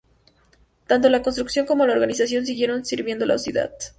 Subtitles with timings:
[0.87, 3.71] Tanto la construcción como la organización siguieron sirviendo a la ciudad.